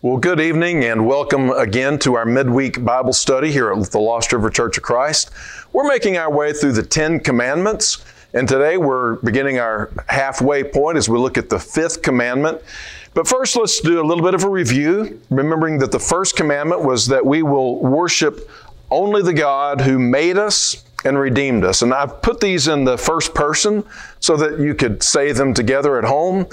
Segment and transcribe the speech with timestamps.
[0.00, 4.32] Well, good evening and welcome again to our midweek Bible study here at the Lost
[4.32, 5.32] River Church of Christ.
[5.72, 10.98] We're making our way through the Ten Commandments, and today we're beginning our halfway point
[10.98, 12.62] as we look at the fifth commandment.
[13.12, 16.84] But first, let's do a little bit of a review, remembering that the first commandment
[16.84, 18.48] was that we will worship
[18.92, 21.82] only the God who made us and redeemed us.
[21.82, 23.82] And I've put these in the first person
[24.20, 26.46] so that you could say them together at home.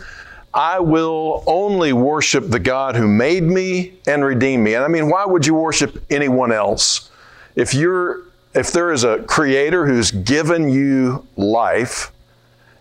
[0.56, 4.76] I will only worship the God who made me and redeemed me.
[4.76, 7.12] And I mean, why would you worship anyone else?
[7.56, 8.24] If you're
[8.54, 12.14] if there is a creator who's given you life,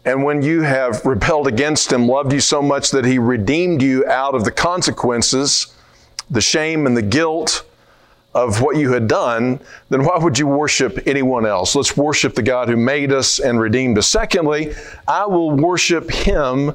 [0.05, 4.07] and when you have rebelled against him, loved you so much that he redeemed you
[4.07, 5.75] out of the consequences,
[6.31, 7.65] the shame and the guilt
[8.35, 11.75] of what you had done, then why would you worship anyone else?
[11.75, 14.07] Let's worship the God who made us and redeemed us.
[14.07, 14.75] Secondly,
[15.09, 16.75] I will worship him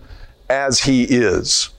[0.49, 1.70] as he is.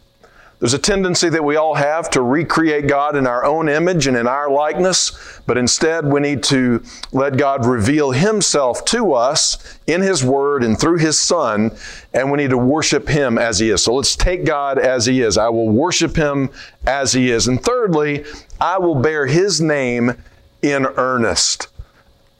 [0.60, 4.14] There's a tendency that we all have to recreate God in our own image and
[4.14, 10.02] in our likeness, but instead we need to let God reveal Himself to us in
[10.02, 11.70] His Word and through His Son,
[12.12, 13.82] and we need to worship Him as He is.
[13.82, 15.38] So let's take God as He is.
[15.38, 16.50] I will worship Him
[16.86, 17.48] as He is.
[17.48, 18.26] And thirdly,
[18.60, 20.12] I will bear His name
[20.60, 21.68] in earnest,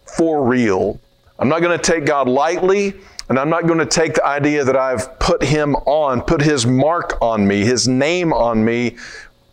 [0.04, 1.00] for real.
[1.38, 2.96] I'm not going to take God lightly.
[3.30, 6.66] And I'm not going to take the idea that I've put him on, put his
[6.66, 8.96] mark on me, his name on me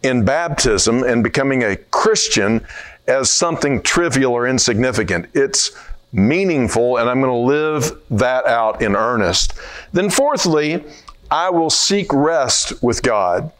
[0.01, 2.65] in baptism and becoming a Christian
[3.07, 5.27] as something trivial or insignificant.
[5.35, 5.77] It's
[6.11, 9.53] meaningful, and I'm going to live that out in earnest.
[9.93, 10.83] Then, fourthly,
[11.29, 13.51] I will seek rest with God.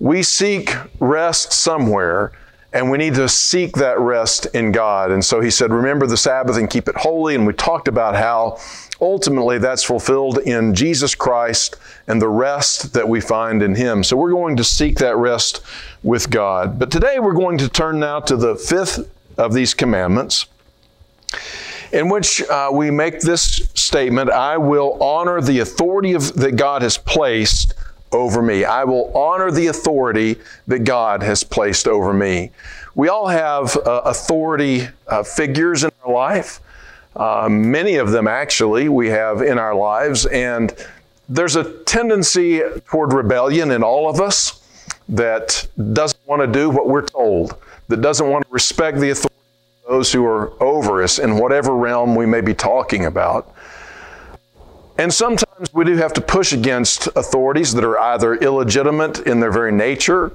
[0.00, 2.32] We seek rest somewhere,
[2.74, 5.12] and we need to seek that rest in God.
[5.12, 7.36] And so he said, Remember the Sabbath and keep it holy.
[7.36, 8.58] And we talked about how
[9.00, 11.76] ultimately that's fulfilled in Jesus Christ
[12.08, 14.02] and the rest that we find in Him.
[14.02, 15.62] So we're going to seek that rest
[16.02, 16.78] with God.
[16.78, 20.46] But today we're going to turn now to the fifth of these commandments,
[21.92, 26.82] in which uh, we make this statement I will honor the authority of, that God
[26.82, 27.74] has placed
[28.14, 28.64] over me.
[28.64, 30.36] I will honor the authority
[30.66, 32.52] that God has placed over me.
[32.94, 36.60] We all have uh, authority uh, figures in our life.
[37.16, 40.26] Uh, many of them, actually, we have in our lives.
[40.26, 40.72] And
[41.28, 44.60] there's a tendency toward rebellion in all of us
[45.08, 47.56] that doesn't want to do what we're told,
[47.88, 49.34] that doesn't want to respect the authority
[49.84, 53.53] of those who are over us in whatever realm we may be talking about.
[54.96, 59.50] And sometimes we do have to push against authorities that are either illegitimate in their
[59.50, 60.32] very nature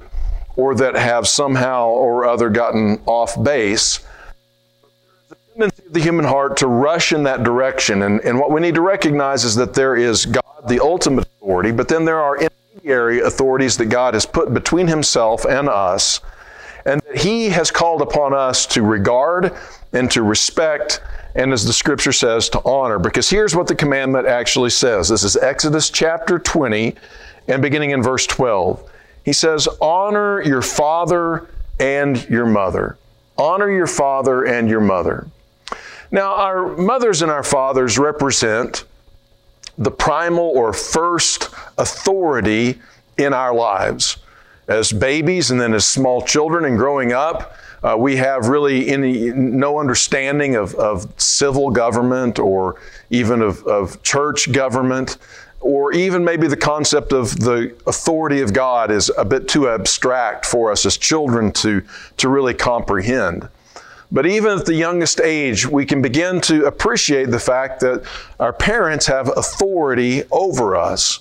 [0.57, 3.99] or that have somehow or other gotten off base.
[5.29, 8.01] The tendency of the human heart to rush in that direction.
[8.01, 11.71] And, and what we need to recognize is that there is God, the ultimate authority,
[11.71, 16.19] but then there are intermediary authorities that God has put between Himself and us,
[16.85, 19.55] and that He has called upon us to regard
[19.93, 21.01] and to respect
[21.35, 22.99] and as the scripture says, to honor.
[22.99, 26.95] Because here's what the commandment actually says this is Exodus chapter 20
[27.47, 28.89] and beginning in verse 12.
[29.25, 31.47] He says, Honor your father
[31.79, 32.97] and your mother.
[33.37, 35.27] Honor your father and your mother.
[36.11, 38.85] Now, our mothers and our fathers represent
[39.77, 42.79] the primal or first authority
[43.17, 44.17] in our lives.
[44.67, 49.31] As babies and then as small children and growing up, uh, we have really any
[49.31, 52.79] no understanding of, of civil government or
[53.09, 55.17] even of, of church government
[55.61, 60.45] or even maybe the concept of the authority of God is a bit too abstract
[60.45, 61.83] for us as children to,
[62.17, 63.47] to really comprehend.
[64.11, 68.03] But even at the youngest age, we can begin to appreciate the fact that
[68.39, 71.19] our parents have authority over us.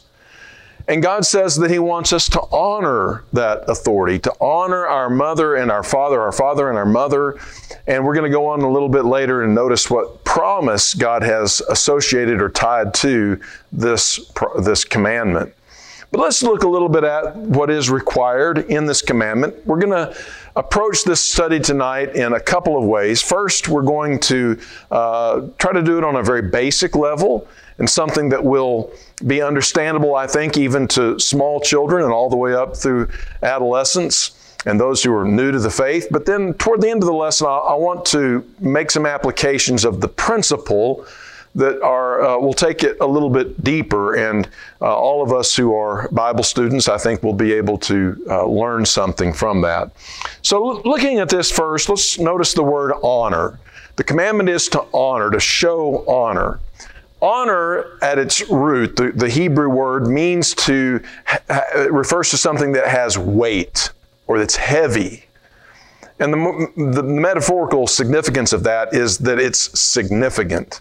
[0.89, 5.57] And God says that He wants us to honor that authority, to honor our mother
[5.57, 7.39] and our father, our father and our mother.
[7.87, 11.23] And we're going to go on a little bit later and notice what promise God
[11.23, 13.39] has associated or tied to
[13.71, 14.33] this,
[14.63, 15.55] this commandment.
[16.11, 19.55] But let's look a little bit at what is required in this commandment.
[19.67, 20.19] We're going to
[20.57, 23.21] approach this study tonight in a couple of ways.
[23.21, 24.59] First, we're going to
[24.91, 27.47] uh, try to do it on a very basic level
[27.79, 28.93] and something that will
[29.27, 33.09] be understandable, I think, even to small children and all the way up through
[33.43, 34.35] adolescence
[34.67, 36.09] and those who are new to the faith.
[36.11, 39.85] But then toward the end of the lesson, I, I want to make some applications
[39.85, 41.07] of the principle
[41.55, 44.15] that are uh, will take it a little bit deeper.
[44.15, 44.49] And
[44.81, 48.45] uh, all of us who are bible students i think will be able to uh,
[48.47, 49.91] learn something from that.
[50.43, 53.59] So looking at this first let's notice the word honor.
[53.97, 56.61] The commandment is to honor to show honor
[57.21, 61.01] Honor at its root, the, the Hebrew word means to,
[61.91, 63.91] refers to something that has weight.
[64.29, 65.25] or that's heavy.
[66.21, 70.81] And the, the metaphorical significance of that is that it's significant.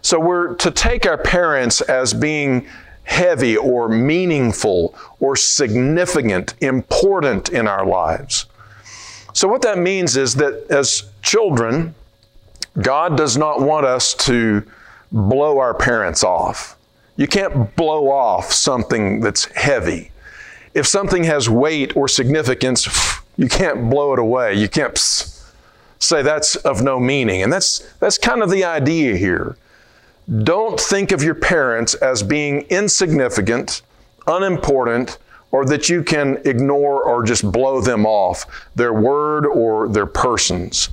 [0.00, 2.66] So we're to take our parents as being
[3.04, 8.46] heavy or meaningful or significant, important in our lives.
[9.32, 11.94] So, what that means is that as children,
[12.80, 14.62] God does not want us to
[15.12, 16.76] blow our parents off.
[17.16, 20.10] You can't blow off something that's heavy.
[20.74, 22.88] If something has weight or significance,
[23.36, 24.54] you can't blow it away.
[24.54, 24.98] You can't
[25.98, 27.42] say that's of no meaning.
[27.42, 29.56] And that's, that's kind of the idea here.
[30.44, 33.82] Don't think of your parents as being insignificant,
[34.26, 35.18] unimportant,
[35.50, 40.88] or that you can ignore or just blow them off, their word or their persons.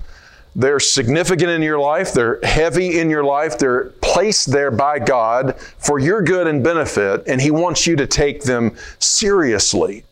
[0.60, 5.58] They're significant in your life, they're heavy in your life, they're placed there by God
[5.58, 10.04] for your good and benefit, and He wants you to take them seriously.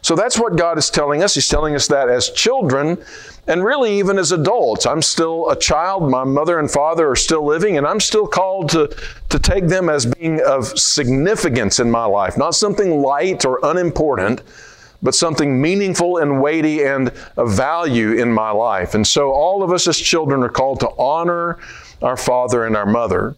[0.00, 1.36] So that's what God is telling us.
[1.36, 2.98] He's telling us that as children,
[3.46, 4.86] and really even as adults.
[4.86, 6.10] I'm still a child.
[6.10, 8.92] My mother and father are still living, and I'm still called to,
[9.28, 14.42] to take them as being of significance in my life, not something light or unimportant,
[15.02, 18.94] but something meaningful and weighty and of value in my life.
[18.94, 21.58] And so all of us as children are called to honor
[22.00, 23.34] our father and our mother.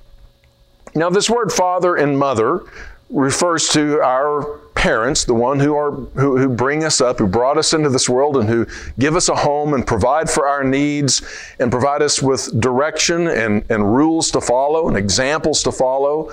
[0.94, 2.62] Now, this word father and mother
[3.10, 7.56] refers to our parents, the one who are who, who bring us up, who brought
[7.56, 8.66] us into this world, and who
[8.98, 11.22] give us a home and provide for our needs
[11.58, 16.32] and provide us with direction and, and rules to follow and examples to follow.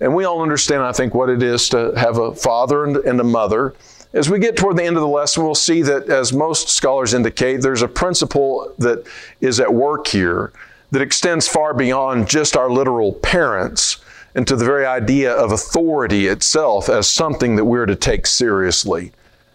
[0.00, 3.20] And we all understand, I think, what it is to have a father and, and
[3.20, 3.74] a mother.
[4.14, 7.14] As we get toward the end of the lesson, we'll see that, as most scholars
[7.14, 9.04] indicate, there's a principle that
[9.40, 10.52] is at work here
[10.92, 13.96] that extends far beyond just our literal parents
[14.36, 19.10] and to the very idea of authority itself as something that we're to take seriously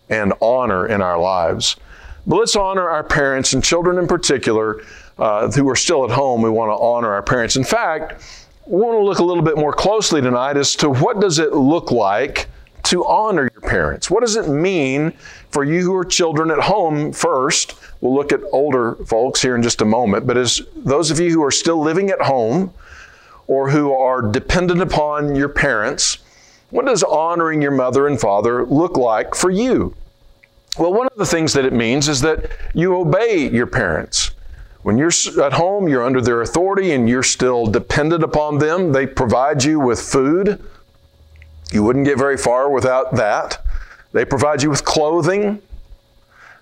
[0.10, 1.78] and honor in our lives.
[2.28, 4.82] But let's honor our parents and children in particular
[5.18, 6.42] uh, who are still at home.
[6.42, 7.56] We want to honor our parents.
[7.56, 8.22] In fact,
[8.66, 11.54] we want to look a little bit more closely tonight as to what does it
[11.54, 12.48] look like
[12.84, 14.10] to honor your parents?
[14.10, 15.14] What does it mean
[15.50, 17.76] for you who are children at home first?
[18.02, 21.32] We'll look at older folks here in just a moment, but as those of you
[21.32, 22.74] who are still living at home,
[23.50, 26.20] or who are dependent upon your parents,
[26.70, 29.96] what does honoring your mother and father look like for you?
[30.78, 34.32] Well, one of the things that it means is that you obey your parents.
[34.84, 35.12] When you're
[35.42, 38.92] at home, you're under their authority and you're still dependent upon them.
[38.92, 40.64] They provide you with food.
[41.72, 43.64] You wouldn't get very far without that.
[44.12, 45.62] They provide you with clothing.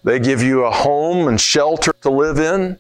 [0.04, 2.78] They give you a home and shelter to live in.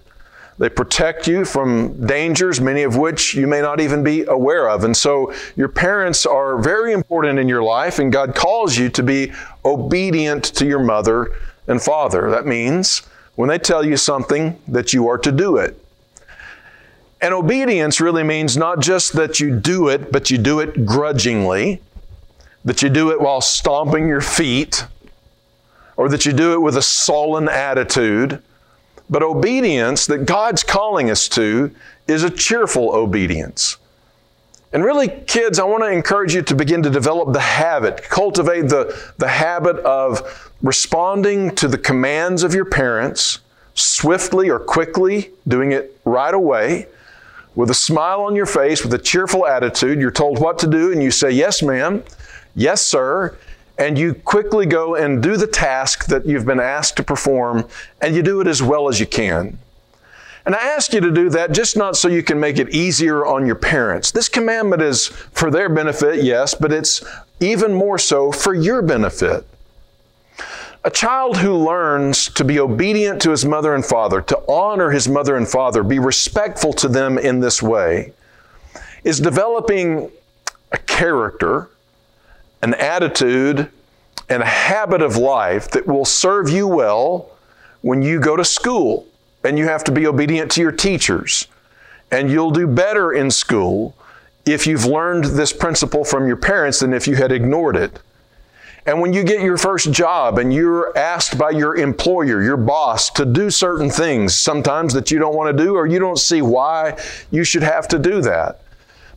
[0.60, 4.84] They protect you from dangers, many of which you may not even be aware of.
[4.84, 9.04] And so your parents are very important in your life, and God calls you to
[9.04, 9.32] be
[9.64, 11.32] obedient to your mother
[11.68, 12.32] and father.
[12.32, 13.04] That means
[13.36, 15.80] when they tell you something, that you are to do it.
[17.22, 21.82] And obedience really means not just that you do it, but you do it grudgingly,
[22.68, 24.86] that you do it while stomping your feet,
[25.96, 28.44] or that you do it with a sullen attitude
[29.10, 31.72] but obedience that God's calling us to
[32.08, 33.78] is a cheerful obedience.
[34.74, 38.64] And really, kids, I want to encourage you to begin to develop the habit, cultivate
[38.64, 43.40] the, the habit of responding to the commands of your parents
[43.76, 46.88] swiftly or quickly, doing it right away,
[47.58, 50.00] with a smile on your face, with a cheerful attitude.
[50.00, 52.04] You're told what to do, and you say, Yes, ma'am,
[52.56, 53.36] yes, sir,
[53.80, 57.68] and you quickly go and do the task that you've been asked to perform,
[58.00, 59.58] and you do it as well as you can.
[60.46, 63.26] And I ask you to do that just not so you can make it easier
[63.26, 64.12] on your parents.
[64.12, 67.04] This commandment is for their benefit, yes, but it's
[67.40, 69.46] even more so for your benefit.
[70.88, 75.10] A child who learns to be obedient to his mother and father, to honor his
[75.10, 78.14] mother and father, be respectful to them in this way,
[79.04, 80.10] is developing
[80.72, 81.70] a character
[82.62, 83.70] an attitude,
[84.30, 87.30] and a habit of life that will serve you well
[87.82, 89.06] when you go to school
[89.44, 91.48] and you have to be obedient to your teachers.
[92.12, 93.96] And you'll do better in school
[94.46, 98.00] if you've learned this principle from your parents than if you had ignored it.
[98.88, 103.10] And when you get your first job and you're asked by your employer, your boss,
[103.12, 106.42] to do certain things, sometimes that you don't want to do or you don't see
[106.42, 106.98] why
[107.30, 108.62] you should have to do that,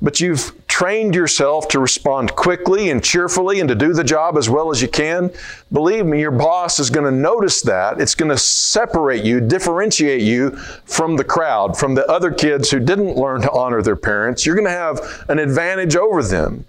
[0.03, 4.51] but you've trained yourself to respond quickly and cheerfully and to do the job as
[4.51, 5.31] well as you can,
[5.71, 8.01] believe me, your boss is going to notice that.
[8.01, 12.81] It's going to separate you, differentiate you from the crowd, from the other kids who
[12.81, 14.45] didn't learn to honor their parents.
[14.45, 16.65] You're going to have an advantage over them.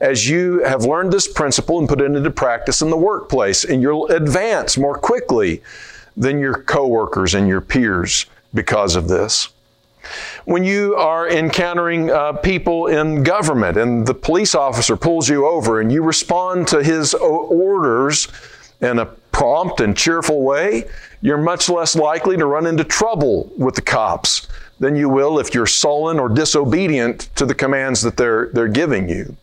[0.00, 3.82] As you have learned this principle and put it into practice in the workplace, and
[3.82, 5.62] you'll advance more quickly
[6.16, 9.48] than your coworkers and your peers because of this.
[10.44, 15.80] When you are encountering uh, people in government and the police officer pulls you over
[15.80, 18.28] and you respond to his orders
[18.80, 20.84] in a prompt and cheerful way,
[21.20, 24.46] you're much less likely to run into trouble with the cops
[24.78, 29.08] than you will if you're sullen or disobedient to the commands that they're, they're giving
[29.08, 29.36] you.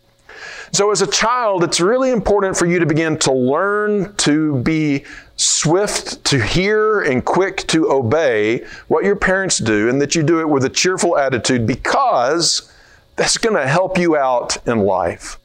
[0.74, 5.04] So, as a child, it's really important for you to begin to learn to be
[5.36, 10.40] swift to hear and quick to obey what your parents do, and that you do
[10.40, 12.72] it with a cheerful attitude because
[13.14, 15.38] that's going to help you out in life.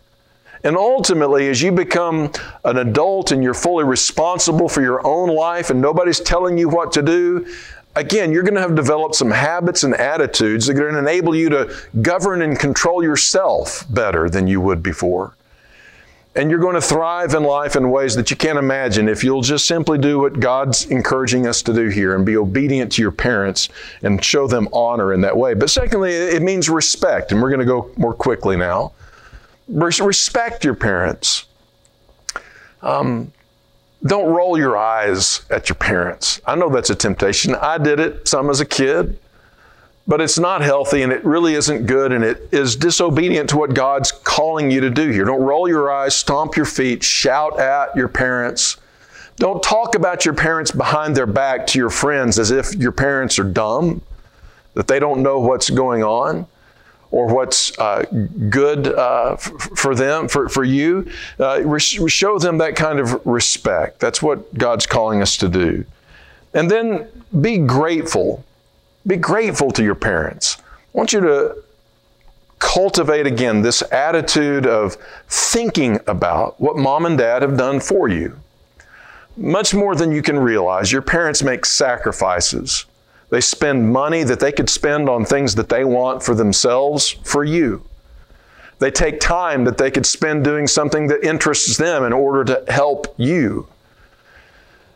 [0.63, 2.31] And ultimately, as you become
[2.65, 6.91] an adult and you're fully responsible for your own life and nobody's telling you what
[6.93, 7.45] to do,
[7.99, 11.35] again, you're going to have developed some habits and attitudes that are going to enable
[11.35, 15.35] you to govern and control yourself better than you would before.
[16.35, 19.41] And you're going to thrive in life in ways that you can't imagine if you'll
[19.41, 23.11] just simply do what God's encouraging us to do here and be obedient to your
[23.11, 23.67] parents
[24.03, 25.53] and show them honor in that way.
[25.53, 28.93] But secondly, it means respect, and we're going to go more quickly now.
[29.67, 31.45] Respect your parents.
[32.81, 33.33] Um,
[34.05, 36.41] don't roll your eyes at your parents.
[36.45, 37.55] I know that's a temptation.
[37.55, 39.19] I did it some as a kid,
[40.07, 43.73] but it's not healthy and it really isn't good and it is disobedient to what
[43.73, 45.25] God's calling you to do here.
[45.25, 48.77] Don't roll your eyes, stomp your feet, shout at your parents.
[49.35, 53.37] Don't talk about your parents behind their back to your friends as if your parents
[53.37, 54.01] are dumb,
[54.73, 56.47] that they don't know what's going on
[57.11, 58.03] or what's uh,
[58.49, 61.09] good uh, for them, for, for you.
[61.39, 63.99] Uh, show them that kind of respect.
[63.99, 65.85] That's what God's calling us to do.
[66.53, 67.07] And then
[67.41, 68.43] be grateful.
[69.07, 70.57] Be grateful to your parents.
[70.59, 71.63] I want you to
[72.59, 74.97] cultivate again this attitude of
[75.27, 78.37] thinking about what mom and dad have done for you.
[79.37, 80.91] Much more than you can realize.
[80.91, 82.85] Your parents make sacrifices
[83.29, 87.43] they spend money that they could spend on things that they want for themselves for
[87.43, 87.83] you.
[88.79, 92.71] They take time that they could spend doing something that interests them in order to
[92.71, 93.67] help you.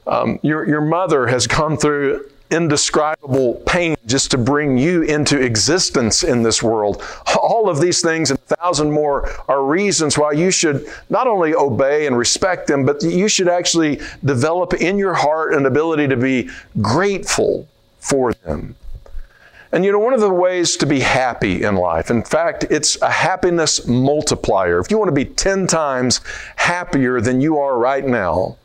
[0.07, 6.23] Um, your, your mother has gone through indescribable pain just to bring you into existence
[6.23, 7.03] in this world.
[7.41, 11.55] All of these things and a thousand more are reasons why you should not only
[11.55, 16.17] obey and respect them, but you should actually develop in your heart an ability to
[16.17, 16.49] be
[16.79, 17.67] grateful
[18.03, 18.75] for them.
[19.71, 23.01] And you know, one of the ways to be happy in life, in fact, it's
[23.01, 24.79] a happiness multiplier.
[24.79, 26.21] If you want to be 10 times
[26.57, 28.57] happier than you are right now,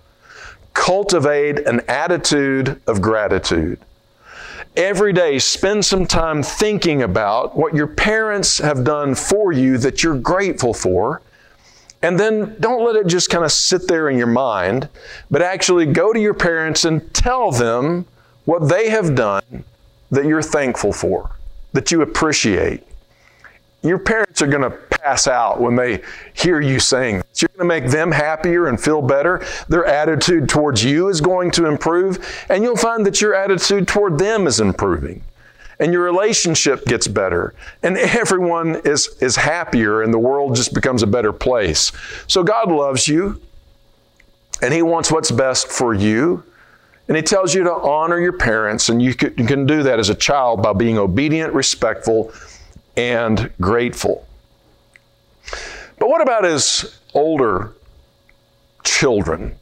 [0.75, 3.81] cultivate an attitude of gratitude.
[4.77, 10.03] Every day, spend some time thinking about what your parents have done for you that
[10.03, 11.23] you're grateful for.
[12.03, 14.89] And then don't let it just kind of sit there in your mind,
[15.31, 18.07] but actually go to your parents and tell them
[18.49, 19.63] what they have done
[20.11, 21.33] that you're thankful for,
[21.75, 22.83] that you appreciate.
[23.83, 26.03] Your parents are going to pass out when they
[26.33, 27.43] hear you saying this.
[27.43, 29.45] You're going to make them happier and feel better.
[29.69, 34.19] Their attitude towards you is going to improve, and you'll find that your attitude toward
[34.19, 35.23] them is improving.
[35.79, 37.53] And your relationship gets better,
[37.83, 41.93] and everyone is, is happier, and the world just becomes a better place.
[42.29, 43.43] So, God loves you,
[44.63, 46.45] and He wants what's best for you.
[47.09, 50.15] And he tells you to honor your parents, and you can, do that as a
[50.15, 52.33] child by being obedient, respectful,
[52.97, 54.27] and grateful.
[55.99, 57.73] But what about as older
[58.85, 59.55] children?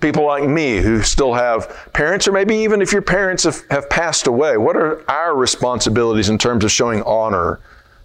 [0.00, 3.88] People like me who still have parents, or maybe even if your parents have, have
[3.90, 7.60] passed away, what are our responsibilities in terms of showing honor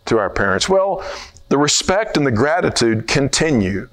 [0.05, 0.67] to our parents?
[0.67, 1.05] Well,
[1.47, 3.87] the respect and the gratitude continue.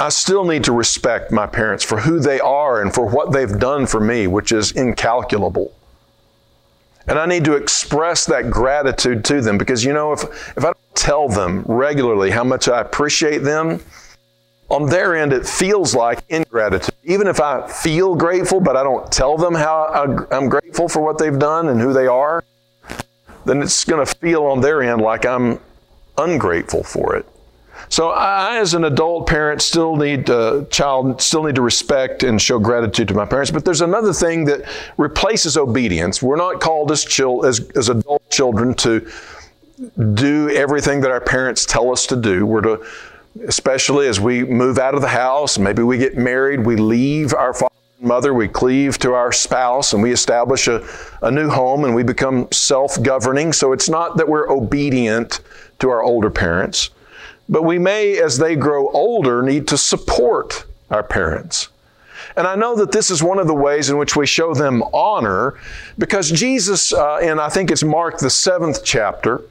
[0.00, 3.58] I still need to respect my parents for who they are and for what they've
[3.58, 5.74] done for me, which is incalculable.
[7.06, 10.22] And I need to express that gratitude to them because, you know, if,
[10.56, 13.80] if I don't tell them regularly how much I appreciate them,
[14.70, 16.94] on their end, it feels like ingratitude.
[17.04, 21.18] Even if I feel grateful, but I don't tell them how I'm grateful for what
[21.18, 22.42] they've done and who they are,
[23.44, 25.60] then it's going to feel on their end like I'm
[26.16, 27.26] ungrateful for it.
[27.90, 32.40] So I, as an adult parent, still need uh, child still need to respect and
[32.40, 33.50] show gratitude to my parents.
[33.50, 34.62] But there's another thing that
[34.96, 36.22] replaces obedience.
[36.22, 39.10] We're not called as chil- as, as adult children to
[40.14, 42.46] do everything that our parents tell us to do.
[42.46, 42.86] We're to
[43.46, 47.54] especially as we move out of the house, maybe we get married, we leave our
[47.54, 50.86] father and mother, we cleave to our spouse, and we establish a,
[51.22, 53.52] a new home and we become self governing.
[53.52, 55.40] So it's not that we're obedient
[55.78, 56.90] to our older parents.
[57.50, 61.68] But we may, as they grow older, need to support our parents.
[62.36, 64.84] And I know that this is one of the ways in which we show them
[64.94, 65.58] honor
[65.98, 69.42] because Jesus, uh, in I think it's Mark, the seventh chapter,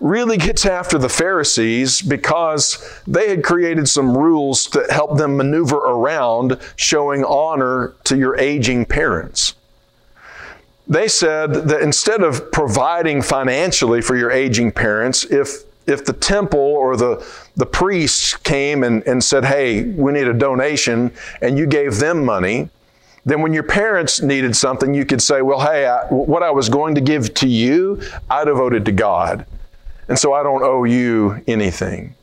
[0.00, 5.76] really gets after the Pharisees because they had created some rules to help them maneuver
[5.76, 9.54] around showing honor to your aging parents.
[10.88, 16.60] They said that instead of providing financially for your aging parents, if if the temple
[16.60, 21.66] or the, the priests came and, and said, hey, we need a donation, and you
[21.66, 22.68] gave them money,
[23.24, 26.68] then when your parents needed something, you could say, well, hey, I, what I was
[26.68, 29.46] going to give to you, I devoted to God.
[30.08, 32.14] And so I don't owe you anything.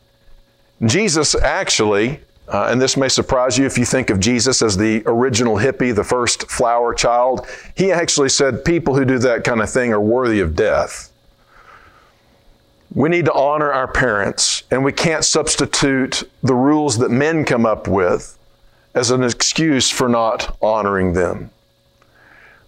[0.86, 5.04] Jesus actually, uh, and this may surprise you if you think of Jesus as the
[5.06, 9.70] original hippie, the first flower child, he actually said people who do that kind of
[9.70, 11.09] thing are worthy of death.
[12.94, 17.66] We need to honor our parents, and we can't substitute the rules that men come
[17.66, 18.38] up with
[18.96, 21.52] as an excuse for not honoring them.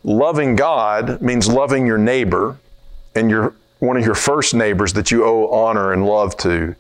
[0.04, 2.58] Loving God means loving your neighbor,
[3.16, 6.76] and your, one of your first neighbors that you owe honor and love to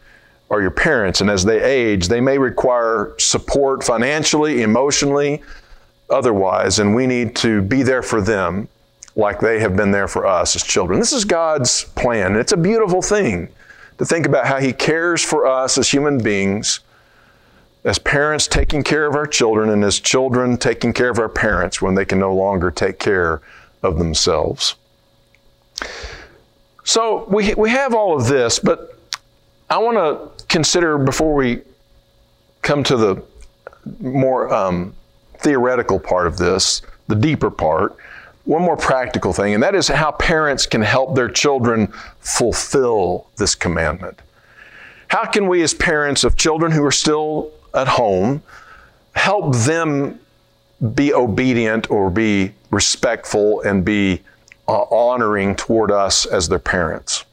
[0.51, 1.21] are your parents.
[1.21, 5.41] And as they age, they may require support financially, emotionally,
[6.09, 8.67] otherwise, and we need to be there for them
[9.15, 10.99] like they have been there for us as children.
[10.99, 12.35] This is God's plan.
[12.35, 13.49] It's a beautiful thing
[13.97, 16.79] to think about how He cares for us as human beings,
[17.83, 21.81] as parents taking care of our children, and as children taking care of our parents
[21.81, 23.41] when they can no longer take care
[23.83, 24.75] of themselves.
[26.83, 28.97] So we, we have all of this, but
[29.69, 31.61] I want to consider before we
[32.61, 33.23] come to the
[33.99, 34.95] more um,
[35.39, 37.97] theoretical part of this, the deeper part
[38.51, 41.87] one more practical thing, and that is how parents can help their children
[42.19, 44.21] fulfill this commandment.
[45.07, 48.43] How can we, as parents of children who are still at home,
[49.15, 50.19] help them
[50.95, 54.21] be obedient or be respectful and be
[54.67, 57.23] uh, honoring toward us as their parents?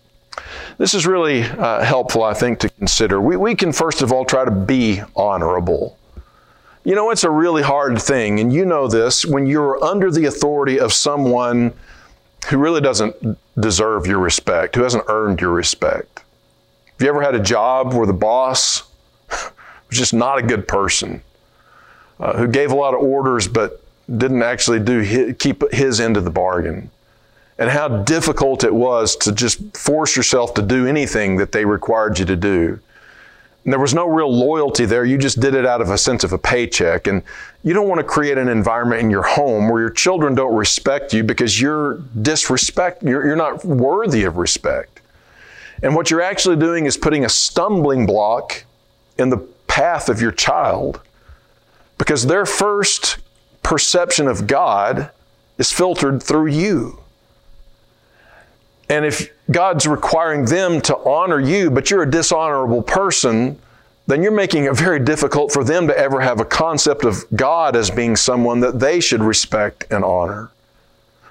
[0.77, 3.21] This is really uh, helpful, I think, to consider.
[3.21, 5.98] We, we can, first of all, try to be honorable.
[6.89, 10.25] You know, it's a really hard thing, and you know this when you're under the
[10.25, 11.75] authority of someone
[12.49, 13.15] who really doesn't
[13.61, 16.25] deserve your respect, who hasn't earned your respect.
[16.87, 18.85] Have you ever had a job where the boss
[19.29, 21.23] was just not a good person,
[22.21, 23.85] uh, who gave a lot of orders but
[24.17, 26.91] didn't actually do his, keep his end of the bargain?
[27.59, 32.19] And how difficult it was to just force yourself to do anything that they required
[32.19, 32.81] you to do.
[33.69, 35.05] And there was no real loyalty there.
[35.05, 37.07] You just did it out of a sense of a paycheck.
[37.07, 37.23] And
[37.63, 41.13] you don't want to create an environment in your home where your children don't respect
[41.13, 45.03] you because you're disrespect, you're, you're not worthy of respect.
[45.83, 48.65] And what you're actually doing is putting a stumbling block
[49.19, 51.03] in the path of your child
[51.99, 53.19] because their first
[53.63, 55.11] perception of God
[55.59, 57.01] is filtered through you.
[58.89, 63.59] And if God's requiring them to honor you, but you're a dishonorable person,
[64.07, 67.77] then you're making it very difficult for them to ever have a concept of God
[67.77, 70.51] as being someone that they should respect and honor.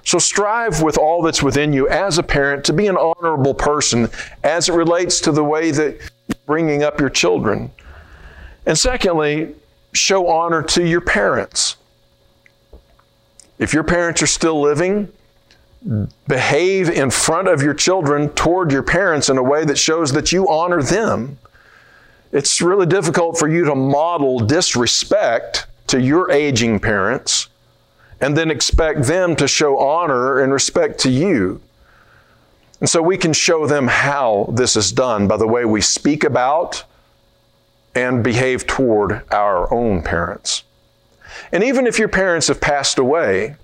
[0.03, 4.09] So strive with all that's within you as a parent to be an honorable person
[4.43, 7.71] as it relates to the way that you're bringing up your children.
[8.65, 9.53] And secondly,
[9.93, 11.75] show honor to your parents.
[13.59, 15.11] If your parents are still living,
[16.27, 20.31] behave in front of your children toward your parents in a way that shows that
[20.31, 21.37] you honor them.
[22.31, 27.47] It's really difficult for you to model disrespect to your aging parents
[28.19, 31.61] and then expect them to show honor and respect to you.
[32.79, 36.23] And so we can show them how this is done by the way we speak
[36.23, 36.83] about
[37.95, 40.63] and behave toward our own parents.
[41.51, 43.55] And even if your parents have passed away,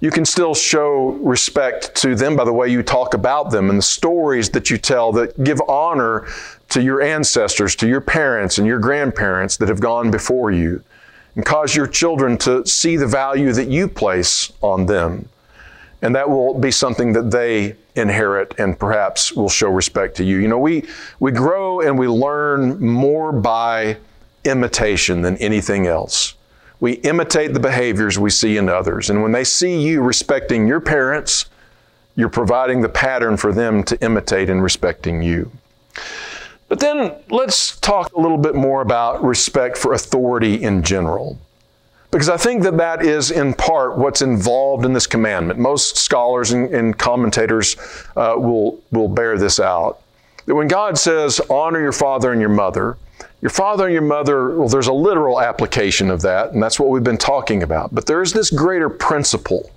[0.00, 3.78] you can still show respect to them by the way you talk about them and
[3.78, 6.26] the stories that you tell that give honor
[6.70, 10.82] to your ancestors, to your parents and your grandparents that have gone before you,
[11.34, 15.28] and cause your children to see the value that you place on them.
[16.02, 20.38] And that will be something that they inherit and perhaps will show respect to you.
[20.38, 20.84] You know, we,
[21.18, 23.98] we grow and we learn more by
[24.44, 26.34] imitation than anything else.
[26.80, 29.10] We imitate the behaviors we see in others.
[29.10, 31.46] And when they see you respecting your parents,
[32.16, 35.52] you're providing the pattern for them to imitate in respecting you.
[36.68, 41.38] But then let's talk a little bit more about respect for authority in general.
[42.10, 45.58] Because I think that that is in part what's involved in this commandment.
[45.58, 47.76] Most scholars and, and commentators
[48.16, 50.00] uh, will, will bear this out.
[50.46, 52.96] that when God says, honor your father and your mother,
[53.40, 56.90] your father and your mother, well, there's a literal application of that, and that's what
[56.90, 57.94] we've been talking about.
[57.94, 59.70] But there's this greater principle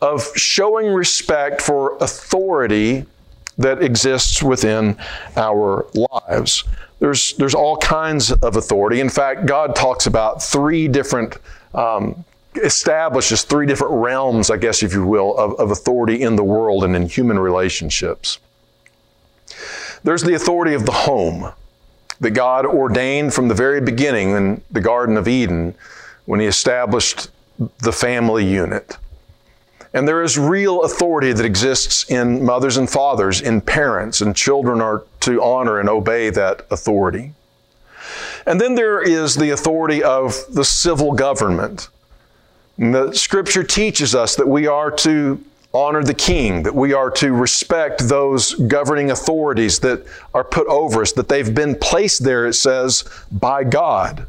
[0.00, 3.06] of showing respect for authority
[3.58, 4.96] that exists within
[5.36, 6.64] our lives.
[7.00, 9.00] There's, there's all kinds of authority.
[9.00, 11.36] In fact, God talks about three different,
[11.74, 16.44] um, establishes three different realms, I guess, if you will, of, of authority in the
[16.44, 18.38] world and in human relationships.
[20.04, 21.52] There's the authority of the home
[22.22, 25.74] that God ordained from the very beginning in the Garden of Eden
[26.24, 27.28] when He established
[27.80, 28.96] the family unit.
[29.92, 34.80] And there is real authority that exists in mothers and fathers, in parents, and children
[34.80, 37.34] are to honor and obey that authority.
[38.46, 41.88] And then there is the authority of the civil government.
[42.78, 47.10] And the scripture teaches us that we are to honor the king, that we are
[47.10, 50.04] to respect those governing authorities that
[50.34, 54.26] are put over us, that they've been placed there, it says, by God.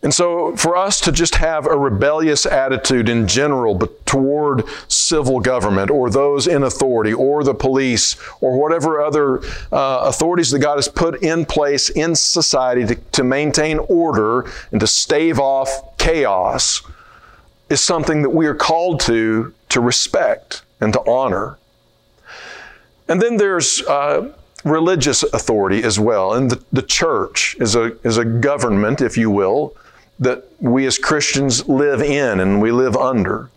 [0.00, 5.40] And so, for us to just have a rebellious attitude in general, but toward civil
[5.40, 9.40] government or those in authority or the police or whatever other
[9.72, 14.78] uh, authorities that God has put in place in society to, to maintain order and
[14.78, 16.80] to stave off chaos,
[17.70, 21.58] is something that we are called to to respect and to honor.
[23.08, 26.34] And then there's uh, religious authority as well.
[26.34, 29.74] And the, the church is a, is a government, if you will,
[30.18, 33.50] that we as Christians live in and we live under.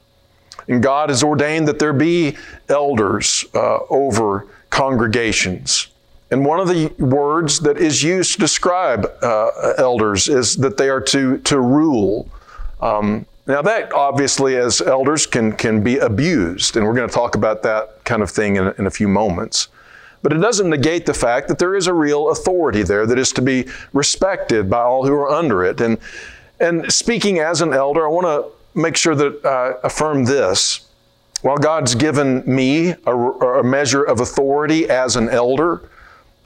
[0.67, 2.37] And God has ordained that there be
[2.69, 5.87] elders uh, over congregations.
[6.29, 10.87] And one of the words that is used to describe uh, elders is that they
[10.87, 12.29] are to, to rule.
[12.79, 17.35] Um, now, that obviously, as elders, can, can be abused, and we're going to talk
[17.35, 19.69] about that kind of thing in, in a few moments.
[20.21, 23.31] But it doesn't negate the fact that there is a real authority there that is
[23.33, 25.81] to be respected by all who are under it.
[25.81, 25.97] And
[26.59, 30.87] and speaking as an elder, I want to make sure that I affirm this.
[31.41, 35.89] While God's given me a, a measure of authority as an elder,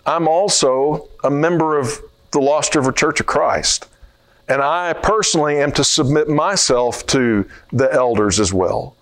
[0.05, 1.99] I'm also a member of
[2.31, 3.89] the Lost River Church of Christ.
[4.47, 8.95] And I personally am to submit myself to the elders as well.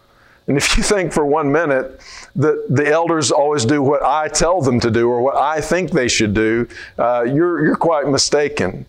[0.48, 2.00] And if you think for one minute
[2.36, 5.92] that the elders always do what I tell them to do or what I think
[5.92, 8.86] they should do, uh, you're, you're quite mistaken.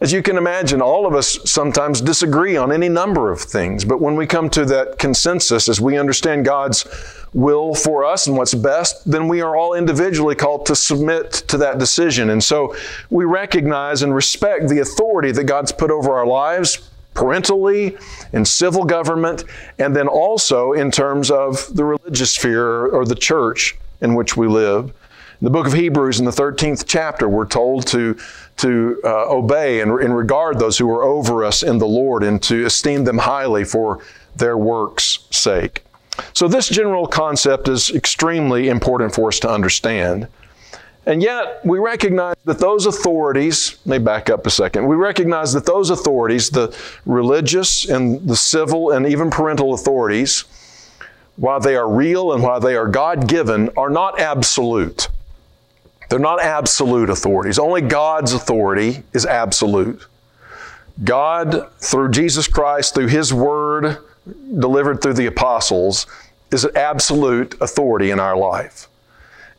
[0.00, 4.00] As you can imagine, all of us sometimes disagree on any number of things, but
[4.00, 6.84] when we come to that consensus, as we understand God's
[7.32, 11.56] will for us and what's best, then we are all individually called to submit to
[11.58, 12.30] that decision.
[12.30, 12.74] And so
[13.08, 17.96] we recognize and respect the authority that God's put over our lives parentally,
[18.32, 19.44] in civil government,
[19.78, 24.48] and then also in terms of the religious sphere or the church in which we
[24.48, 24.92] live.
[25.40, 28.16] In the book of Hebrews, in the 13th chapter, we're told to
[28.56, 32.42] to uh, obey and, and regard those who are over us in the Lord and
[32.44, 34.02] to esteem them highly for
[34.36, 35.82] their work's sake.
[36.32, 40.28] So, this general concept is extremely important for us to understand.
[41.06, 45.52] And yet, we recognize that those authorities, let me back up a second, we recognize
[45.52, 50.44] that those authorities, the religious and the civil and even parental authorities,
[51.36, 55.08] while they are real and while they are God given, are not absolute.
[56.08, 57.58] They're not absolute authorities.
[57.58, 60.06] Only God's authority is absolute.
[61.02, 63.98] God, through Jesus Christ, through His Word
[64.58, 66.06] delivered through the apostles,
[66.50, 68.88] is an absolute authority in our life.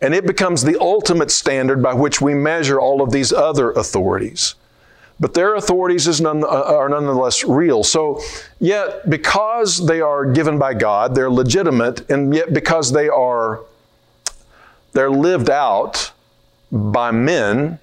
[0.02, 4.56] And it becomes the ultimate standard by which we measure all of these other authorities.
[5.20, 7.84] But their authorities is none, uh, are nonetheless real.
[7.84, 8.22] So,
[8.60, 13.62] yet, because they are given by God, they're legitimate, and yet because they are
[14.92, 16.12] they're lived out
[16.76, 17.80] by men,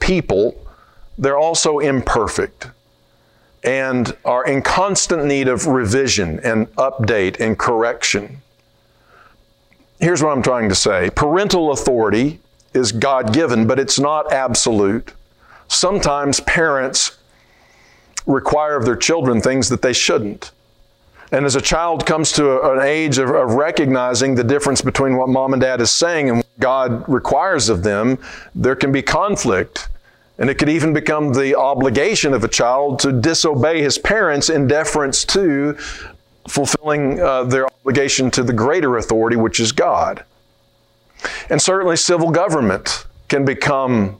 [0.00, 0.56] people,
[1.16, 2.68] they're also imperfect
[3.62, 8.42] and are in constant need of revision and update and correction.
[9.98, 12.40] Here's what I'm trying to say parental authority
[12.74, 15.12] is God given, but it's not absolute.
[15.68, 17.16] Sometimes parents
[18.26, 20.50] require of their children things that they shouldn't.
[21.32, 25.28] And as a child comes to an age of, of, recognizing the difference between what
[25.28, 28.18] mom and dad is saying and what God requires of them,
[28.54, 29.88] there can be conflict.
[30.38, 34.68] And it could even become the obligation of a child to disobey his parents in
[34.68, 35.76] deference to
[36.48, 40.24] fulfilling uh, their obligation to the greater authority, which is God.
[41.50, 44.18] And certainly, civil government can become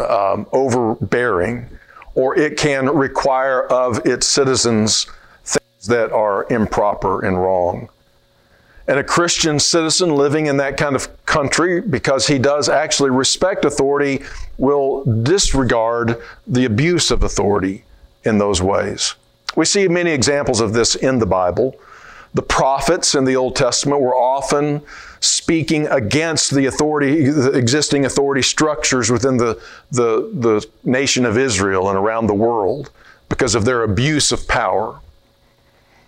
[0.00, 1.68] um, overbearing,
[2.14, 5.06] or it can require of its citizens
[5.86, 7.88] that are improper and wrong.
[8.88, 13.64] And a Christian citizen living in that kind of country, because he does actually respect
[13.64, 14.22] authority,
[14.58, 17.84] will disregard the abuse of authority
[18.24, 19.14] in those ways.
[19.56, 21.76] We see many examples of this in the Bible.
[22.34, 24.82] The prophets in the Old Testament were often
[25.20, 31.88] speaking against the authority, the existing authority structures within the, the, the nation of Israel
[31.88, 32.90] and around the world
[33.28, 34.98] because of their abuse of power.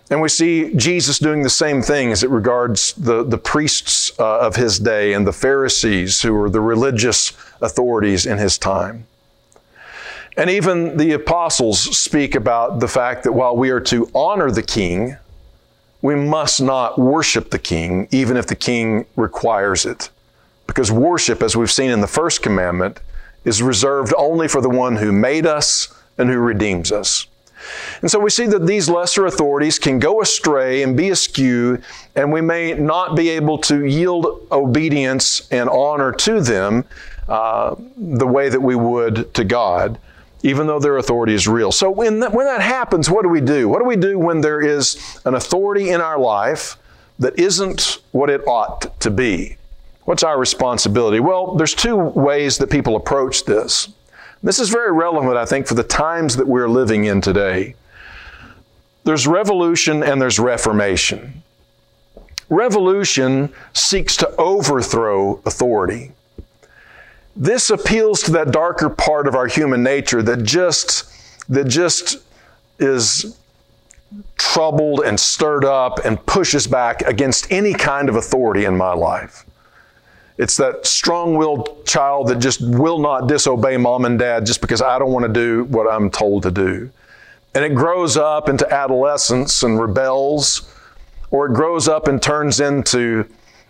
[0.09, 4.39] And we see Jesus doing the same thing as it regards the, the priests uh,
[4.39, 9.07] of his day and the Pharisees, who were the religious authorities in his time.
[10.37, 14.61] And even the apostles speak about the fact that while we are to honor the
[14.61, 15.17] king,
[16.01, 20.09] we must not worship the king, even if the king requires it.
[20.67, 22.99] Because worship, as we've seen in the first commandment,
[23.43, 27.27] is reserved only for the one who made us and who redeems us.
[28.01, 31.81] And so we see that these lesser authorities can go astray and be askew,
[32.15, 36.85] and we may not be able to yield obedience and honor to them
[37.27, 39.97] uh, the way that we would to God,
[40.43, 41.71] even though their authority is real.
[41.71, 43.67] So when when that happens, what do we do?
[43.67, 46.77] What do we do when there is an authority in our life
[47.19, 49.57] that isn't what it ought to be?
[50.03, 51.19] What's our responsibility?
[51.19, 53.89] Well, there's two ways that people approach this.
[54.43, 57.75] This is very relevant, I think, for the times that we're living in today.
[59.03, 61.43] There's revolution and there's reformation.
[62.49, 66.11] Revolution seeks to overthrow authority.
[67.35, 71.11] This appeals to that darker part of our human nature that just,
[71.49, 72.17] that just
[72.79, 73.37] is
[74.37, 79.44] troubled and stirred up and pushes back against any kind of authority in my life.
[80.37, 84.81] It's that strong willed child that just will not disobey mom and dad just because
[84.81, 86.91] I don't want to do what I'm told to do.
[87.53, 90.73] And it grows up into adolescence and rebels,
[91.31, 93.25] or it grows up and turns into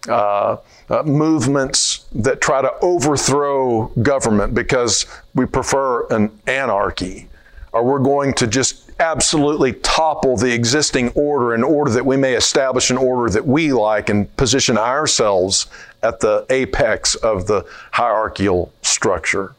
[0.10, 0.58] uh,
[0.90, 7.28] uh, movements that try to overthrow government because we prefer an anarchy,
[7.74, 12.34] or we're going to just absolutely topple the existing order in order that we may
[12.34, 15.68] establish an order that we like and position ourselves
[16.02, 19.54] at the apex of the hierarchical structure.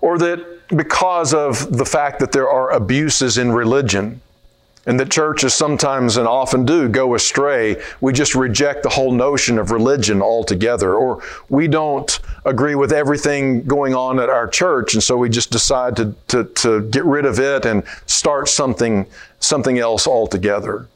[0.00, 4.20] Or that because of the fact that there are abuses in religion,
[4.86, 7.82] and that churches sometimes and often do go astray.
[8.00, 13.64] We just reject the whole notion of religion altogether, or we don't agree with everything
[13.64, 17.26] going on at our church, and so we just decide to, to, to get rid
[17.26, 19.06] of it and start something,
[19.40, 20.86] something else altogether.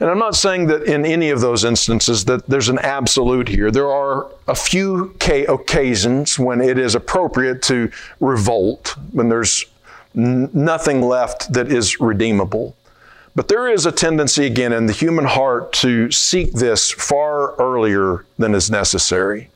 [0.00, 3.70] And I'm not saying that in any of those instances that there's an absolute here.
[3.70, 7.90] There are a few occasions when it is appropriate to
[8.20, 9.66] revolt, when there's
[10.14, 12.76] nothing left that is redeemable.
[13.36, 18.24] But there is a tendency again in the human heart to seek this far earlier
[18.38, 19.50] than is necessary.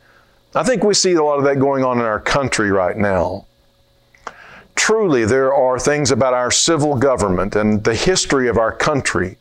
[0.54, 3.46] I think we see a lot of that going on in our country right now.
[4.74, 9.36] Truly, there are things about our civil government and the history of our country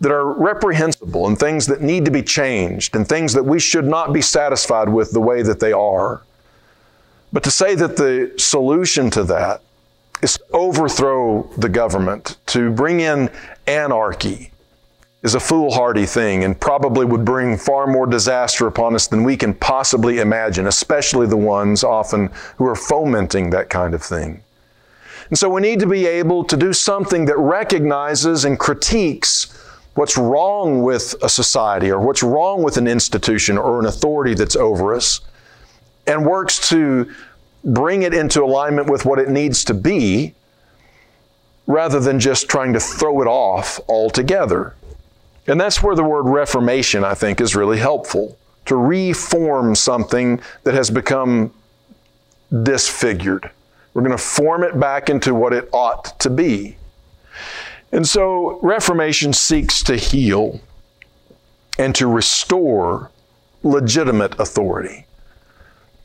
[0.00, 3.86] that are reprehensible and things that need to be changed and things that we should
[3.86, 6.22] not be satisfied with the way that they are.
[7.32, 9.60] But to say that the solution to that
[10.22, 13.30] is to overthrow the government, to bring in
[13.68, 14.50] anarchy,
[15.22, 19.36] is a foolhardy thing and probably would bring far more disaster upon us than we
[19.36, 24.42] can possibly imagine, especially the ones often who are fomenting that kind of thing.
[25.28, 29.54] And so we need to be able to do something that recognizes and critiques
[29.94, 34.56] what's wrong with a society or what's wrong with an institution or an authority that's
[34.56, 35.20] over us
[36.06, 37.12] and works to
[37.64, 40.32] bring it into alignment with what it needs to be
[41.68, 44.74] rather than just trying to throw it off altogether.
[45.46, 50.74] And that's where the word reformation, I think, is really helpful to reform something that
[50.74, 51.52] has become
[52.62, 53.50] disfigured.
[53.94, 56.76] We're going to form it back into what it ought to be.
[57.92, 60.60] And so Reformation seeks to heal
[61.78, 63.10] and to restore
[63.62, 65.06] legitimate authority.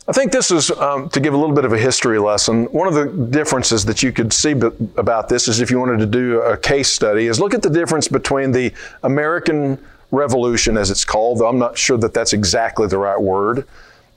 [0.05, 2.89] I think this is, um, to give a little bit of a history lesson, one
[2.89, 6.05] of the differences that you could see b- about this is if you wanted to
[6.05, 9.77] do a case study, is look at the difference between the American
[10.11, 13.65] Revolution, as it's called, though I'm not sure that that's exactly the right word,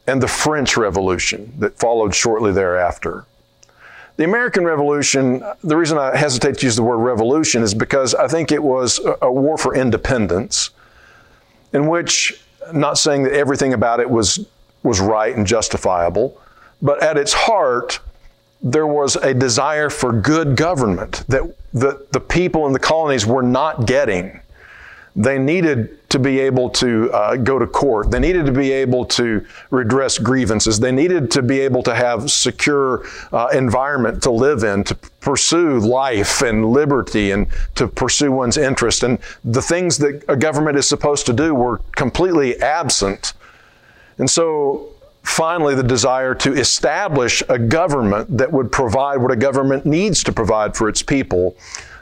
[0.09, 3.25] and the French Revolution that followed shortly thereafter.
[4.17, 8.27] The American Revolution, the reason I hesitate to use the word revolution is because I
[8.27, 10.71] think it was a, a war for independence,
[11.73, 14.45] in which, not saying that everything about it was,
[14.87, 16.41] was right and justifiable,
[16.81, 18.01] but at its heart,
[18.63, 21.43] there was a desire for good government that
[21.75, 24.41] the, the people in the colonies were not getting.
[25.15, 28.11] They needed to be able to uh, go to court.
[28.11, 30.79] They needed to be able to redress grievances.
[30.79, 35.79] They needed to be able to have secure uh, environment to live in, to pursue
[35.79, 37.47] life and liberty, and
[37.77, 39.03] to pursue one's interest.
[39.03, 43.33] And the things that a government is supposed to do were completely absent.
[44.19, 44.89] And so
[45.23, 50.33] finally the desire to establish a government that would provide what a government needs to
[50.33, 51.57] provide for its people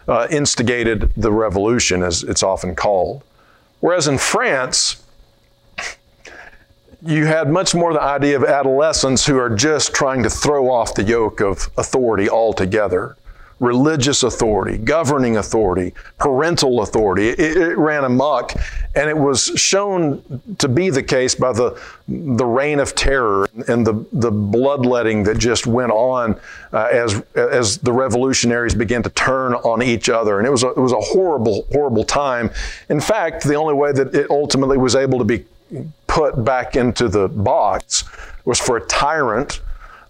[0.07, 3.23] uh, instigated the revolution, as it's often called.
[3.81, 5.03] Whereas in France,
[7.03, 10.95] you had much more the idea of adolescents who are just trying to throw off
[10.95, 13.17] the yoke of authority altogether
[13.61, 17.29] religious authority, governing authority, parental authority.
[17.29, 18.53] It, it, ran amok,
[18.95, 20.23] and it was shown
[20.59, 25.39] to be the case by the the reign of terror and the the bloodletting that
[25.39, 26.39] just went on
[26.73, 30.69] uh, as as the revolutionaries began to turn on each other, and it was a,
[30.69, 32.51] it was a horrible horrible time.
[32.89, 35.45] In fact, the only way that it ultimately was able to be
[36.07, 38.05] put back into the box
[38.45, 39.61] was for a tyrant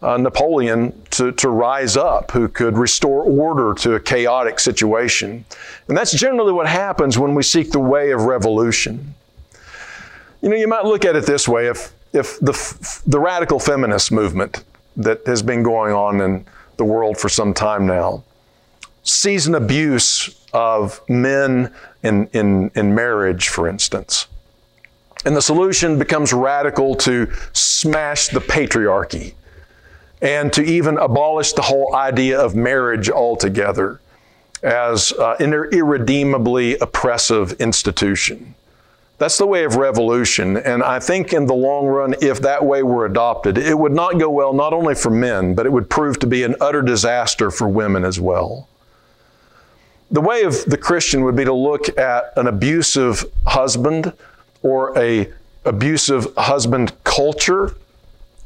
[0.04, 5.44] uh, Napoleon to, to rise up, who could restore order to a chaotic situation.
[5.88, 9.14] And that's generally what happens when we seek the way of revolution.
[10.42, 12.52] You know, you might look at it this way if, if the,
[13.06, 14.62] the radical feminist movement
[14.96, 16.44] that has been going on in
[16.76, 18.22] the world for some time now
[19.02, 24.26] sees an abuse of men in, in, in marriage, for instance.
[25.24, 29.32] And the solution becomes radical to smash the patriarchy
[30.24, 34.00] and to even abolish the whole idea of marriage altogether
[34.62, 38.54] as uh, an irredeemably oppressive institution.
[39.18, 40.56] That's the way of revolution.
[40.56, 44.18] And I think in the long run, if that way were adopted, it would not
[44.18, 47.50] go well not only for men, but it would prove to be an utter disaster
[47.50, 48.66] for women as well.
[50.10, 54.14] The way of the Christian would be to look at an abusive husband
[54.62, 55.30] or a
[55.66, 57.76] abusive husband culture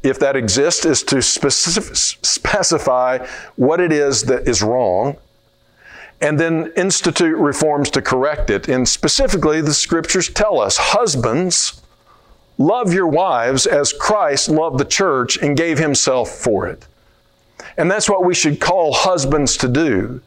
[0.03, 5.17] if that exists, is to specify what it is that is wrong
[6.21, 8.67] and then institute reforms to correct it.
[8.67, 11.81] And specifically, the scriptures tell us husbands,
[12.57, 16.85] love your wives as Christ loved the church and gave himself for it.
[17.77, 20.21] And that's what we should call husbands to do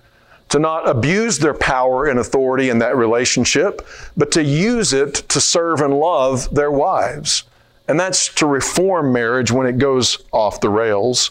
[0.48, 3.86] to not abuse their power and authority in that relationship,
[4.18, 7.44] but to use it to serve and love their wives
[7.88, 11.30] and that's to reform marriage when it goes off the rails.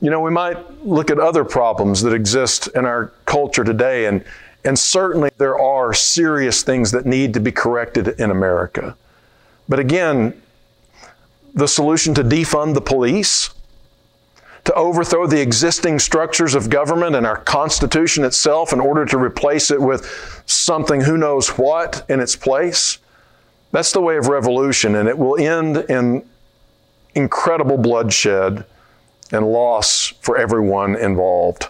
[0.00, 4.24] You know, we might look at other problems that exist in our culture today, and,
[4.64, 8.96] and certainly there are serious things that need to be corrected in America.
[9.68, 10.40] But again,
[11.54, 13.50] the solution to defund the police,
[14.64, 19.70] to overthrow the existing structures of government and our Constitution itself in order to replace
[19.70, 22.98] it with something who knows what in its place,
[23.72, 26.28] that's the way of revolution, and it will end in
[27.14, 28.64] incredible bloodshed
[29.32, 31.68] and loss for everyone involved.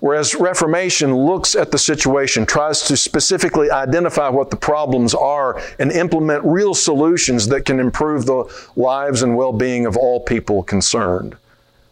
[0.00, 5.92] Whereas Reformation looks at the situation, tries to specifically identify what the problems are, and
[5.92, 8.44] implement real solutions that can improve the
[8.74, 11.36] lives and well being of all people concerned.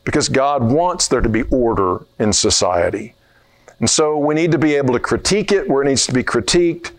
[0.02, 3.14] Because God wants there to be order in society.
[3.78, 6.24] And so we need to be able to critique it where it needs to be
[6.24, 6.90] critiqued,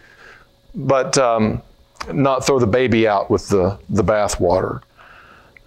[0.73, 1.61] but um,
[2.11, 4.81] not throw the baby out with the, the bathwater.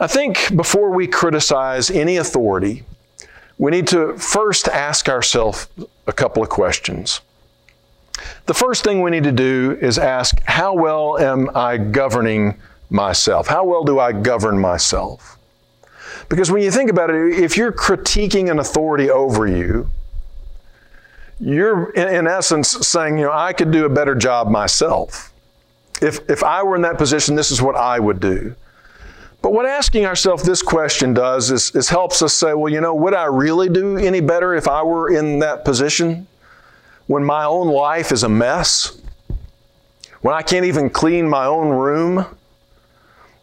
[0.01, 2.83] I think before we criticize any authority,
[3.59, 5.69] we need to first ask ourselves
[6.07, 7.21] a couple of questions.
[8.47, 12.57] The first thing we need to do is ask, how well am I governing
[12.91, 13.47] myself?
[13.47, 15.39] How well do I govern myself?
[16.29, 19.91] Because when you think about it, if you're critiquing an authority over you,
[21.41, 25.34] you're in essence saying, you know, I could do a better job myself.
[26.05, 28.55] If, if I were in that position, this is what I would do.
[29.41, 32.95] But what asking ourselves this question does is, is helps us say, well, you know,
[32.95, 36.27] would I really do any better if I were in that position?
[37.07, 39.01] When my own life is a mess?
[40.21, 42.25] When I can't even clean my own room?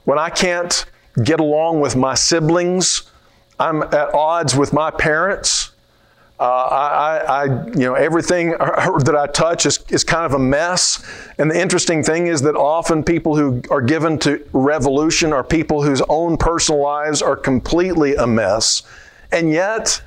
[0.06, 0.86] When I can't
[1.24, 3.03] get along with my siblings?
[3.59, 5.70] I'm at odds with my parents?
[6.41, 11.05] Uh, I, I, you know, everything that I touch is, is kind of a mess.
[11.37, 15.83] And the interesting thing is that often people who are given to revolution are people
[15.83, 18.81] whose own personal lives are completely a mess.
[19.31, 20.01] And yet,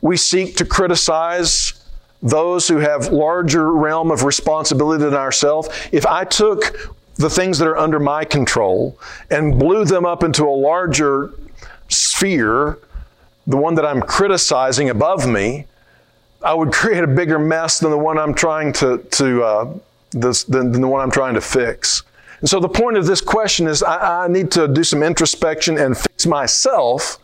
[0.00, 1.84] we seek to criticize
[2.22, 5.68] those who have larger realm of responsibility than ourselves.
[5.90, 8.96] If I took the things that are under my control
[9.28, 11.32] and blew them up into a larger
[11.88, 12.78] sphere
[13.46, 15.66] the one that I'm criticizing above me,
[16.42, 19.74] I would create a bigger mess than the one I'm trying to, to uh,
[20.10, 22.02] this, than, than the one I'm trying to fix.
[22.40, 25.78] And so the point of this question is I, I need to do some introspection
[25.78, 27.18] and fix myself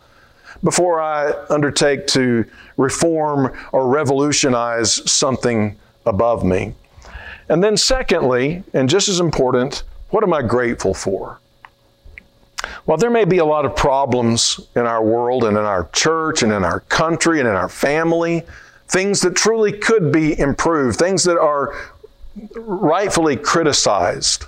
[0.63, 2.45] before I undertake to
[2.77, 6.73] reform or revolutionize something above me.
[7.49, 11.39] And then, secondly, and just as important, what am I grateful for?
[12.85, 16.43] Well, there may be a lot of problems in our world and in our church
[16.43, 18.43] and in our country and in our family,
[18.87, 21.75] things that truly could be improved, things that are
[22.55, 24.45] rightfully criticized.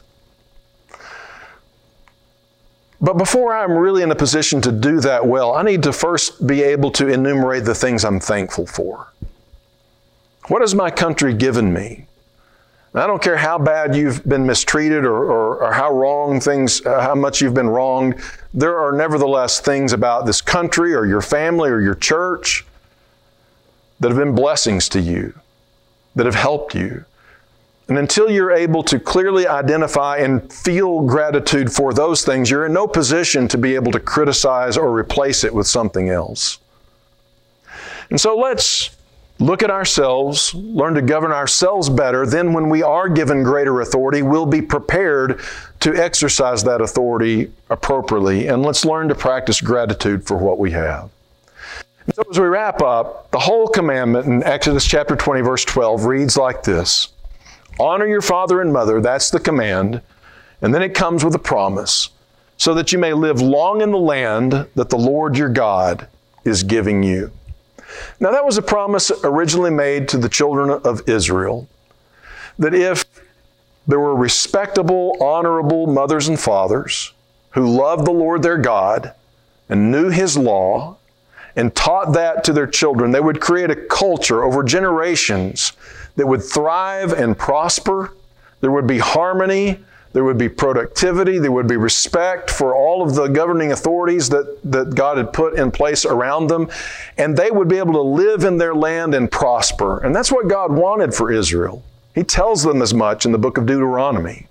[3.02, 6.48] But before I'm really in a position to do that well, I need to first
[6.48, 9.12] be able to enumerate the things I'm thankful for.
[10.48, 12.08] What has my country given me?
[12.96, 17.02] I don't care how bad you've been mistreated or, or, or how wrong things, uh,
[17.02, 18.22] how much you've been wronged.
[18.54, 22.66] There are nevertheless things about this country or your family or your church
[24.00, 25.34] that have been blessings to you,
[26.16, 27.04] that have helped you.
[27.88, 32.74] And until you're able to clearly identify and feel gratitude for those things, you're in
[32.74, 36.60] no position to be able to criticize or replace it with something else.
[38.10, 38.92] And so let's
[39.40, 42.26] look at ourselves, learn to govern ourselves better.
[42.26, 45.42] Then, when we are given greater authority, we'll be prepared
[45.82, 48.48] to exercise that authority appropriately.
[48.48, 51.10] And let's learn to practice gratitude for what we have.
[52.06, 56.06] And so, as we wrap up, the whole commandment in Exodus chapter 20, verse 12
[56.06, 57.10] reads like this
[57.80, 60.02] Honor your father and mother, that's the command.
[60.62, 62.10] And then it comes with a promise,
[62.56, 66.08] so that you may live long in the land that the Lord your God
[66.46, 67.32] is giving you.
[68.20, 71.68] Now, that was a promise originally made to the children of Israel
[72.60, 73.06] that if
[73.88, 77.14] there were respectable, honorable mothers and fathers
[77.52, 79.14] who loved the Lord their God
[79.70, 80.98] and knew His law
[81.56, 85.74] and taught that to their children, they would create a culture over generations
[86.16, 88.14] that would thrive and prosper.
[88.62, 89.84] There would be harmony.
[90.14, 91.40] There would be productivity.
[91.40, 95.56] There would be respect for all of the governing authorities that, that God had put
[95.56, 96.70] in place around them.
[97.18, 100.00] And they would be able to live in their land and prosper.
[100.00, 101.84] And that's what God wanted for Israel.
[102.14, 104.48] He tells them as much in the book of Deuteronomy.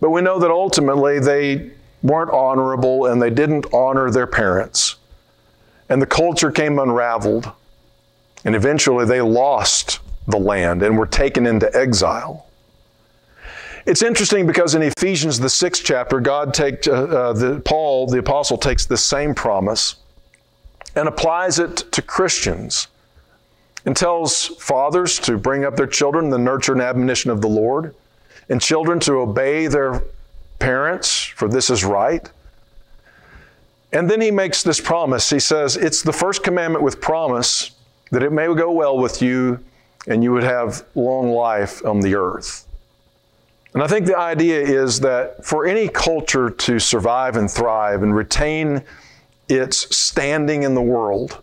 [0.00, 1.70] But we know that ultimately they
[2.02, 4.96] weren't honorable and they didn't honor their parents.
[5.90, 7.52] And the culture came unraveled.
[8.44, 12.46] And eventually they lost the land and were taken into exile.
[13.84, 18.18] It's interesting because in Ephesians, the sixth chapter, God takes uh, uh, the, Paul, the
[18.18, 19.96] apostle, takes this same promise
[20.94, 22.88] and applies it to Christians
[23.84, 27.94] and tells fathers to bring up their children the nurture and admonition of the Lord,
[28.48, 30.04] and children to obey their
[30.60, 32.30] parents, for this is right.
[33.92, 35.28] And then he makes this promise.
[35.28, 37.72] He says, It's the first commandment with promise
[38.10, 39.58] that it may go well with you
[40.06, 42.66] and you would have long life on the earth.
[43.74, 48.14] And I think the idea is that for any culture to survive and thrive and
[48.14, 48.82] retain
[49.48, 51.42] its standing in the world,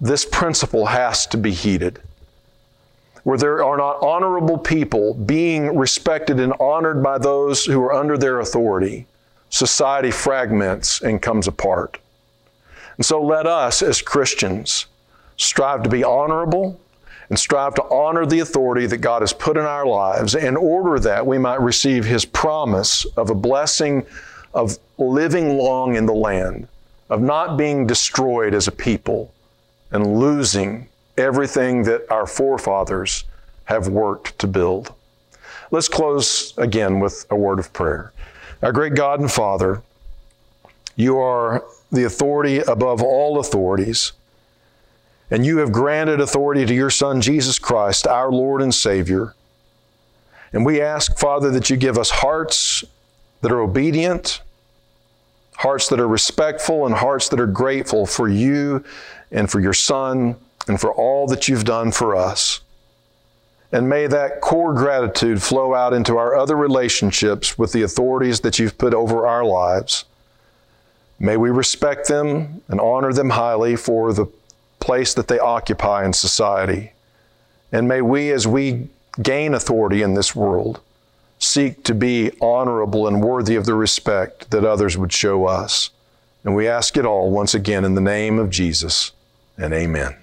[0.00, 2.00] this principle has to be heeded.
[3.22, 8.18] Where there are not honorable people being respected and honored by those who are under
[8.18, 9.06] their authority,
[9.50, 11.98] society fragments and comes apart.
[12.96, 14.86] And so let us, as Christians,
[15.36, 16.80] strive to be honorable
[17.28, 20.98] and strive to honor the authority that God has put in our lives in order
[21.00, 24.06] that we might receive His promise of a blessing
[24.54, 26.68] of living long in the land,
[27.10, 29.32] of not being destroyed as a people
[29.90, 33.24] and losing everything that our forefathers
[33.64, 34.92] have worked to build.
[35.70, 38.12] Let's close again with a word of prayer.
[38.62, 39.82] Our great God and Father,
[40.94, 44.12] you are the authority above all authorities.
[45.30, 49.34] And you have granted authority to your Son, Jesus Christ, our Lord and Savior.
[50.52, 52.84] And we ask, Father, that you give us hearts
[53.40, 54.40] that are obedient,
[55.56, 58.84] hearts that are respectful, and hearts that are grateful for you
[59.32, 60.36] and for your Son
[60.68, 62.60] and for all that you've done for us.
[63.72, 68.58] And may that core gratitude flow out into our other relationships with the authorities that
[68.58, 70.04] you've put over our lives.
[71.18, 74.26] May we respect them and honor them highly for the
[74.86, 76.92] place that they occupy in society.
[77.72, 78.88] And may we, as we
[79.20, 80.80] gain authority in this world,
[81.40, 85.90] seek to be honorable and worthy of the respect that others would show us.
[86.44, 89.10] And we ask it all once again in the name of Jesus,
[89.58, 90.16] and amen.